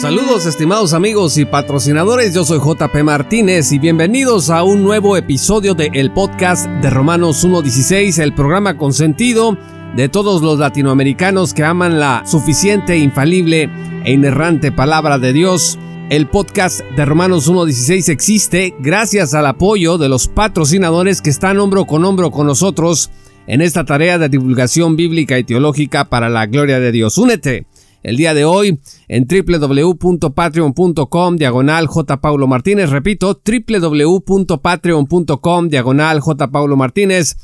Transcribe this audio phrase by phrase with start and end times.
[0.00, 5.74] Saludos estimados amigos y patrocinadores, yo soy JP Martínez y bienvenidos a un nuevo episodio
[5.74, 9.58] de el podcast de Romanos 1.16, el programa consentido
[9.96, 13.68] de todos los latinoamericanos que aman la suficiente, infalible
[14.04, 15.80] e inerrante palabra de Dios.
[16.10, 21.86] El podcast de Romanos 1.16 existe gracias al apoyo de los patrocinadores que están hombro
[21.86, 23.10] con hombro con nosotros
[23.48, 27.18] en esta tarea de divulgación bíblica y teológica para la gloria de Dios.
[27.18, 27.66] Únete
[28.08, 32.20] el día de hoy en www.patreon.com diagonal J.
[32.20, 32.90] Paulo Martínez.
[32.90, 36.50] Repito, www.patreon.com diagonal J.
[36.50, 37.36] Paulo Martínez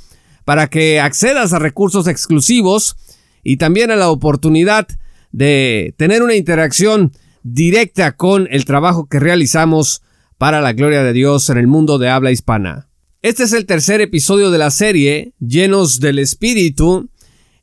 [0.44, 2.96] para que accedas a recursos exclusivos
[3.42, 4.86] y también a la oportunidad
[5.32, 7.12] de tener una interacción
[7.42, 10.02] directa con el trabajo que realizamos
[10.38, 12.88] para la gloria de Dios en el mundo de habla hispana.
[13.22, 17.10] Este es el tercer episodio de la serie Llenos del Espíritu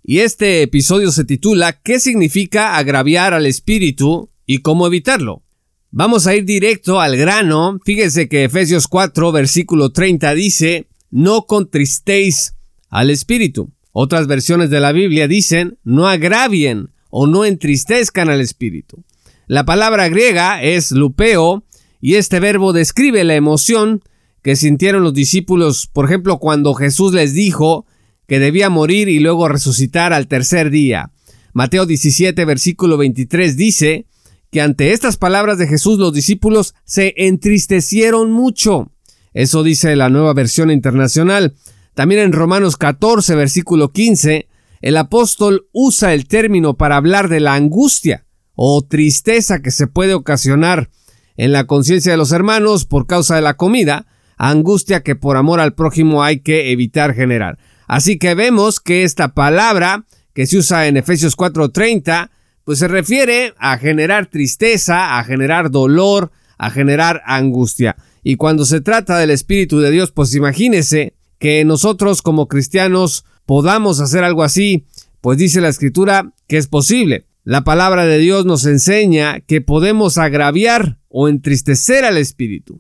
[0.04, 5.44] y este episodio se titula ¿Qué significa agraviar al espíritu y cómo evitarlo?
[5.92, 7.78] Vamos a ir directo al grano.
[7.86, 12.56] Fíjese que Efesios 4 versículo 30 dice, no contristéis
[12.90, 13.72] al espíritu.
[13.92, 19.04] Otras versiones de la Biblia dicen, no agravien o no entristezcan al espíritu.
[19.48, 21.66] La palabra griega es lupeo
[22.00, 24.02] y este verbo describe la emoción
[24.42, 27.86] que sintieron los discípulos, por ejemplo, cuando Jesús les dijo,
[28.28, 31.12] que debía morir y luego resucitar al tercer día.
[31.54, 34.06] Mateo 17, versículo 23 dice
[34.52, 38.92] que ante estas palabras de Jesús los discípulos se entristecieron mucho.
[39.34, 41.56] Eso dice la nueva versión internacional.
[41.94, 44.48] También en Romanos 14, versículo 15,
[44.82, 50.14] el apóstol usa el término para hablar de la angustia o tristeza que se puede
[50.14, 50.90] ocasionar
[51.38, 54.08] en la conciencia de los hermanos por causa de la comida,
[54.38, 57.58] angustia que por amor al prójimo hay que evitar generar.
[57.92, 62.32] Así que vemos que esta palabra que se usa en Efesios 4:30,
[62.64, 67.98] pues se refiere a generar tristeza, a generar dolor, a generar angustia.
[68.24, 74.00] Y cuando se trata del Espíritu de Dios, pues imagínese que nosotros como cristianos podamos
[74.00, 74.86] hacer algo así,
[75.20, 77.26] pues dice la Escritura que es posible.
[77.44, 82.80] La palabra de Dios nos enseña que podemos agraviar o entristecer al Espíritu.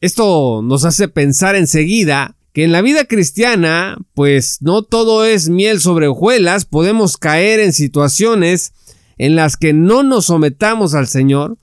[0.00, 5.80] Esto nos hace pensar enseguida que en la vida cristiana, pues no todo es miel
[5.80, 8.72] sobre hojuelas, podemos caer en situaciones
[9.16, 11.56] en las que no nos sometamos al Señor,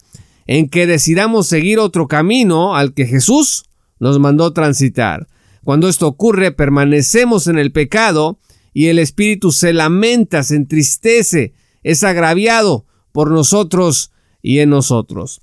[0.47, 3.65] en que decidamos seguir otro camino al que Jesús
[3.99, 5.27] nos mandó transitar.
[5.63, 8.39] Cuando esto ocurre, permanecemos en el pecado
[8.73, 14.11] y el Espíritu se lamenta, se entristece, es agraviado por nosotros
[14.41, 15.41] y en nosotros.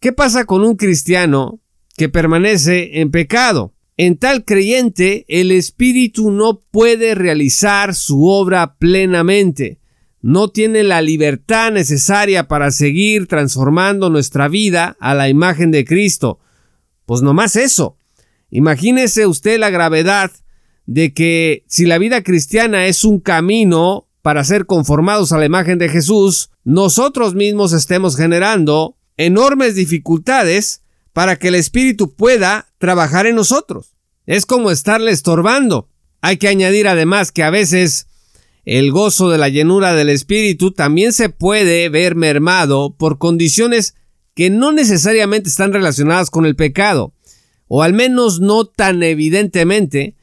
[0.00, 1.60] ¿Qué pasa con un cristiano
[1.96, 3.74] que permanece en pecado?
[3.96, 9.80] En tal creyente, el Espíritu no puede realizar su obra plenamente.
[10.20, 16.40] No tiene la libertad necesaria para seguir transformando nuestra vida a la imagen de Cristo.
[17.06, 17.96] Pues no más eso.
[18.50, 20.30] Imagínese usted la gravedad
[20.84, 25.78] de que si la vida cristiana es un camino para ser conformados a la imagen
[25.78, 33.36] de Jesús, nosotros mismos estemos generando enormes dificultades para que el Espíritu pueda trabajar en
[33.36, 33.96] nosotros.
[34.26, 35.88] Es como estarle estorbando.
[36.20, 38.06] Hay que añadir además que a veces
[38.64, 43.94] el gozo de la llenura del Espíritu también se puede ver mermado por condiciones
[44.34, 47.14] que no necesariamente están relacionadas con el pecado,
[47.68, 50.16] o al menos no tan evidentemente.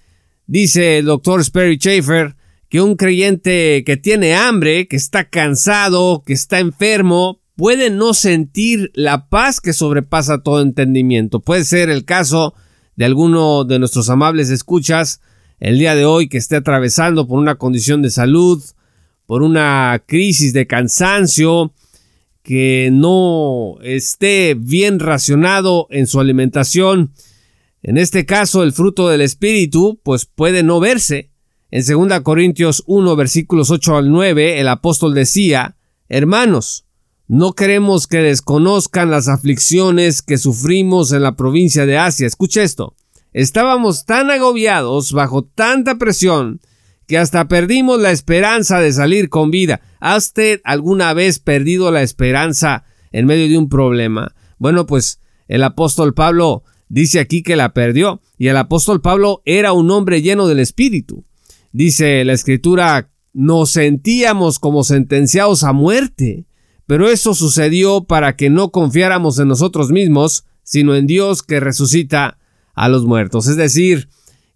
[0.45, 2.35] Dice el doctor Sperry Schaefer
[2.67, 8.91] que un creyente que tiene hambre, que está cansado, que está enfermo, puede no sentir
[8.93, 11.39] la paz que sobrepasa todo entendimiento.
[11.39, 12.53] Puede ser el caso
[12.95, 15.21] de alguno de nuestros amables escuchas
[15.59, 18.61] el día de hoy que esté atravesando por una condición de salud,
[19.25, 21.73] por una crisis de cansancio,
[22.41, 27.13] que no esté bien racionado en su alimentación.
[27.81, 31.29] En este caso, el fruto del Espíritu, pues puede no verse.
[31.71, 35.77] En 2 Corintios 1, versículos 8 al 9, el apóstol decía,
[36.09, 36.85] Hermanos,
[37.27, 42.27] no queremos que desconozcan las aflicciones que sufrimos en la provincia de Asia.
[42.27, 42.95] Escucha esto.
[43.31, 46.61] Estábamos tan agobiados bajo tanta presión
[47.07, 49.81] que hasta perdimos la esperanza de salir con vida.
[49.99, 54.35] ¿Ha usted alguna vez perdido la esperanza en medio de un problema?
[54.57, 59.73] Bueno, pues el apóstol Pablo dice aquí que la perdió y el apóstol Pablo era
[59.73, 61.25] un hombre lleno del Espíritu.
[61.71, 66.45] Dice la escritura, nos sentíamos como sentenciados a muerte,
[66.85, 72.37] pero eso sucedió para que no confiáramos en nosotros mismos, sino en Dios que resucita
[72.73, 73.47] a los muertos.
[73.47, 74.09] Es decir,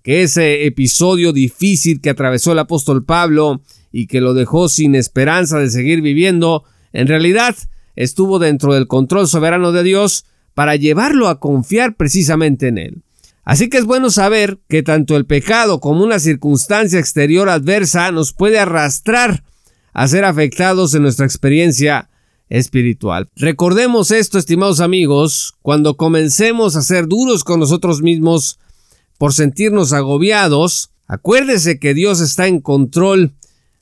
[0.03, 5.59] que ese episodio difícil que atravesó el apóstol Pablo y que lo dejó sin esperanza
[5.59, 6.63] de seguir viviendo,
[6.93, 7.55] en realidad
[7.95, 13.03] estuvo dentro del control soberano de Dios para llevarlo a confiar precisamente en Él.
[13.43, 18.33] Así que es bueno saber que tanto el pecado como una circunstancia exterior adversa nos
[18.33, 19.43] puede arrastrar
[19.93, 22.09] a ser afectados en nuestra experiencia
[22.49, 23.29] espiritual.
[23.35, 28.59] Recordemos esto, estimados amigos, cuando comencemos a ser duros con nosotros mismos
[29.17, 33.33] por sentirnos agobiados, acuérdese que Dios está en control,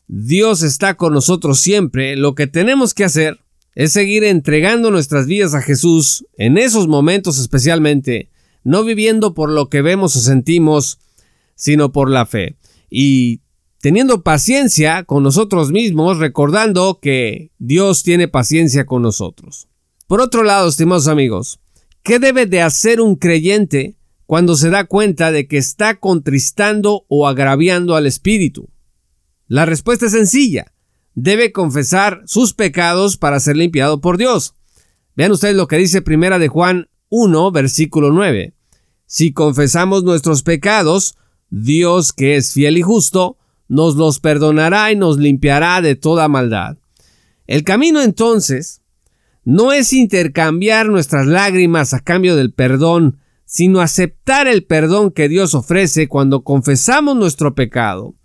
[0.07, 3.39] Dios está con nosotros siempre, lo que tenemos que hacer
[3.75, 8.29] es seguir entregando nuestras vidas a Jesús en esos momentos especialmente,
[8.63, 10.99] no viviendo por lo que vemos o sentimos,
[11.55, 12.55] sino por la fe.
[12.89, 13.41] Y
[13.85, 19.67] teniendo paciencia con nosotros mismos, recordando que Dios tiene paciencia con nosotros.
[20.07, 21.59] Por otro lado, estimados amigos,
[22.01, 23.95] ¿qué debe de hacer un creyente
[24.25, 28.71] cuando se da cuenta de que está contristando o agraviando al Espíritu?
[29.45, 30.73] La respuesta es sencilla.
[31.13, 34.55] Debe confesar sus pecados para ser limpiado por Dios.
[35.15, 38.55] Vean ustedes lo que dice Primera de Juan 1, versículo 9.
[39.05, 41.19] Si confesamos nuestros pecados,
[41.51, 46.77] Dios, que es fiel y justo, nos los perdonará y nos limpiará de toda maldad.
[47.47, 48.81] El camino entonces
[49.43, 55.53] no es intercambiar nuestras lágrimas a cambio del perdón, sino aceptar el perdón que Dios
[55.53, 58.15] ofrece cuando confesamos nuestro pecado.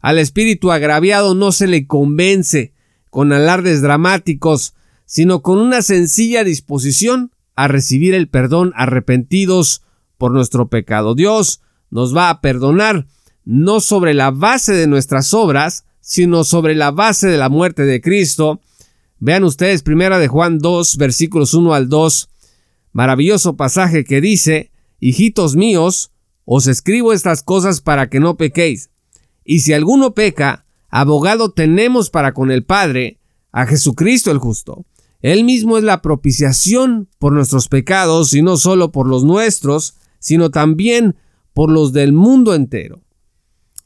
[0.00, 2.72] Al espíritu agraviado no se le convence
[3.10, 4.74] con alardes dramáticos,
[5.04, 9.82] sino con una sencilla disposición a recibir el perdón arrepentidos
[10.16, 11.16] por nuestro pecado.
[11.16, 11.60] Dios
[11.90, 13.06] nos va a perdonar
[13.48, 18.02] no sobre la base de nuestras obras, sino sobre la base de la muerte de
[18.02, 18.60] Cristo.
[19.20, 22.28] Vean ustedes primera de Juan 2, versículos 1 al 2,
[22.92, 26.12] maravilloso pasaje que dice, Hijitos míos,
[26.44, 28.90] os escribo estas cosas para que no pequéis.
[29.46, 33.18] Y si alguno peca, abogado tenemos para con el Padre,
[33.50, 34.84] a Jesucristo el justo.
[35.22, 40.50] Él mismo es la propiciación por nuestros pecados y no solo por los nuestros, sino
[40.50, 41.16] también
[41.54, 43.07] por los del mundo entero.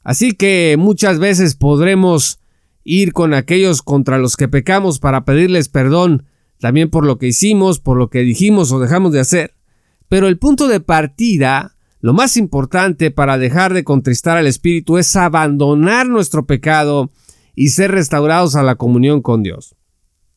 [0.03, 2.39] Así que muchas veces podremos
[2.83, 6.25] ir con aquellos contra los que pecamos para pedirles perdón,
[6.59, 9.55] también por lo que hicimos, por lo que dijimos o dejamos de hacer.
[10.09, 15.15] Pero el punto de partida, lo más importante para dejar de contristar al Espíritu es
[15.15, 17.11] abandonar nuestro pecado
[17.55, 19.75] y ser restaurados a la comunión con Dios.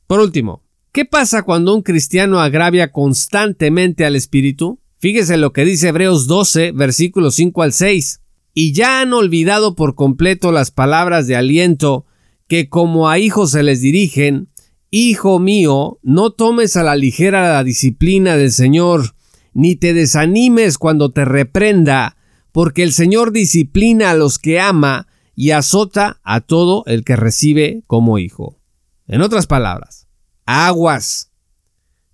[0.06, 0.62] Por último,
[0.92, 4.80] ¿qué pasa cuando un cristiano agravia constantemente al Espíritu?
[4.98, 8.20] Fíjese lo que dice Hebreos 12, versículos 5 al 6.
[8.58, 12.06] Y ya han olvidado por completo las palabras de aliento
[12.48, 14.48] que como a hijos se les dirigen,
[14.90, 19.14] Hijo mío, no tomes a la ligera la disciplina del Señor,
[19.52, 22.16] ni te desanimes cuando te reprenda,
[22.50, 27.82] porque el Señor disciplina a los que ama y azota a todo el que recibe
[27.86, 28.58] como hijo.
[29.06, 30.08] En otras palabras,
[30.46, 31.30] aguas,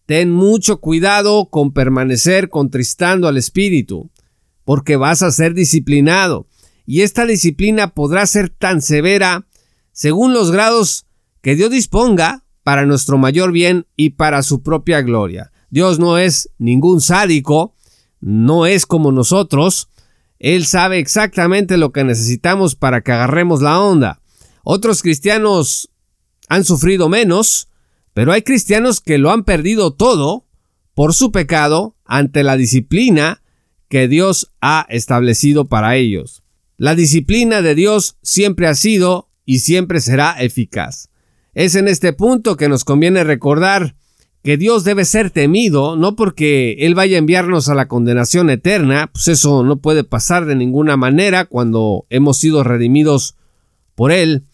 [0.06, 4.10] Ten mucho cuidado con permanecer contristando al espíritu,
[4.64, 6.46] porque vas a ser disciplinado,
[6.86, 9.46] y esta disciplina podrá ser tan severa
[9.92, 11.06] según los grados
[11.40, 15.52] que Dios disponga para nuestro mayor bien y para su propia gloria.
[15.70, 17.74] Dios no es ningún sádico,
[18.20, 19.88] no es como nosotros,
[20.38, 24.20] Él sabe exactamente lo que necesitamos para que agarremos la onda.
[24.64, 25.90] Otros cristianos
[26.48, 27.68] han sufrido menos,
[28.14, 30.46] pero hay cristianos que lo han perdido todo
[30.94, 33.41] por su pecado ante la disciplina
[33.92, 36.42] que Dios ha establecido para ellos.
[36.78, 41.10] La disciplina de Dios siempre ha sido y siempre será eficaz.
[41.52, 43.94] Es en este punto que nos conviene recordar
[44.42, 49.10] que Dios debe ser temido, no porque Él vaya a enviarnos a la condenación eterna,
[49.12, 53.36] pues eso no puede pasar de ninguna manera cuando hemos sido redimidos
[53.94, 54.44] por Él,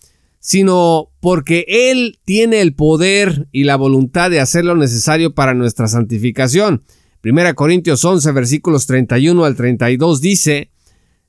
[0.41, 5.87] sino porque Él tiene el poder y la voluntad de hacer lo necesario para nuestra
[5.87, 6.83] santificación.
[7.21, 10.71] Primera Corintios 11 versículos 31 al 32 dice,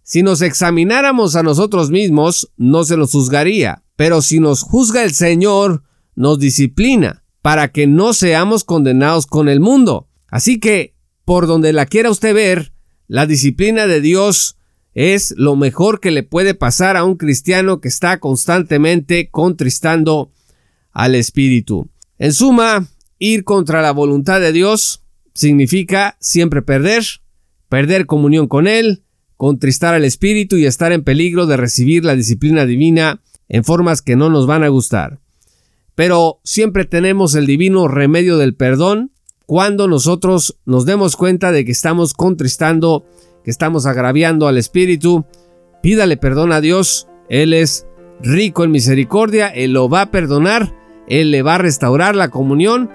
[0.03, 5.13] Si nos examináramos a nosotros mismos, no se nos juzgaría, pero si nos juzga el
[5.13, 5.83] Señor,
[6.15, 10.07] nos disciplina, para que no seamos condenados con el mundo.
[10.27, 10.93] Así que,
[11.25, 12.71] por donde la quiera usted ver,
[13.07, 14.57] la disciplina de Dios
[14.93, 20.31] es lo mejor que le puede pasar a un cristiano que está constantemente contristando
[20.91, 21.89] al Espíritu.
[22.19, 24.98] En suma, ir contra la voluntad de Dios
[25.33, 27.03] significa siempre perder,
[27.69, 29.03] perder comunión con Él,
[29.37, 34.15] contristar al espíritu y estar en peligro de recibir la disciplina divina en formas que
[34.15, 35.19] no nos van a gustar.
[35.95, 39.11] Pero siempre tenemos el divino remedio del perdón
[39.45, 43.05] cuando nosotros nos demos cuenta de que estamos contristando,
[43.43, 45.25] que estamos agraviando al espíritu.
[45.81, 47.87] Pídale perdón a Dios, Él es
[48.21, 50.75] rico en misericordia, Él lo va a perdonar,
[51.07, 52.89] Él le va a restaurar la comunión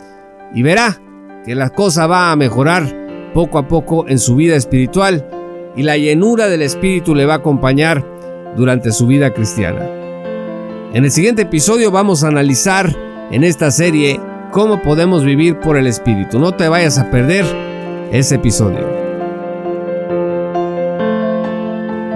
[0.55, 1.03] y verá
[1.45, 5.27] que la cosa va a mejorar poco a poco en su vida espiritual
[5.77, 8.05] y la llenura del Espíritu le va a acompañar
[8.57, 9.87] durante su vida cristiana.
[10.95, 12.95] En el siguiente episodio vamos a analizar
[13.31, 14.21] en esta serie
[14.53, 16.39] cómo podemos vivir por el Espíritu.
[16.39, 17.45] No te vayas a perder
[18.13, 19.05] ese episodio.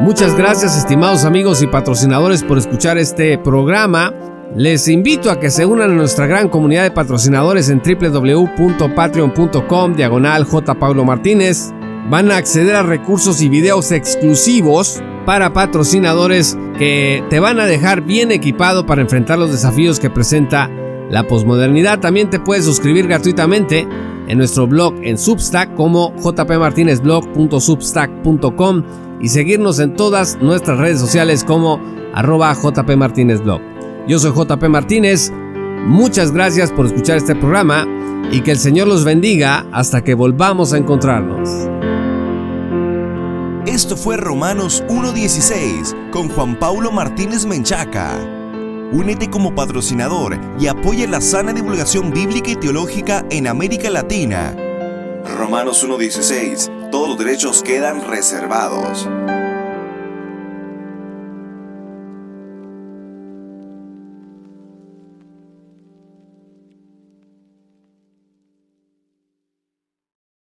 [0.01, 4.15] Muchas gracias estimados amigos y patrocinadores por escuchar este programa.
[4.57, 10.45] Les invito a que se unan a nuestra gran comunidad de patrocinadores en www.patreon.com diagonal
[10.45, 10.75] J.
[11.05, 11.71] Martínez
[12.11, 18.01] van a acceder a recursos y videos exclusivos para patrocinadores que te van a dejar
[18.01, 20.71] bien equipado para enfrentar los desafíos que presenta
[21.11, 22.01] la posmodernidad.
[22.01, 23.87] También te puedes suscribir gratuitamente
[24.29, 28.83] en nuestro blog en Substack como jpmartinezblog.substack.com
[29.21, 31.79] y seguirnos en todas nuestras redes sociales como
[32.15, 33.78] arroba jpmartinezblog.
[34.07, 35.31] Yo soy JP Martínez,
[35.87, 37.87] muchas gracias por escuchar este programa
[38.31, 41.49] y que el Señor los bendiga hasta que volvamos a encontrarnos.
[43.67, 48.19] Esto fue Romanos 1.16 con Juan Paulo Martínez Menchaca.
[48.93, 54.57] Únete como patrocinador y apoya la sana divulgación bíblica y teológica en América Latina.
[55.37, 56.91] Romanos 1.16.
[56.91, 59.07] Todos los derechos quedan reservados.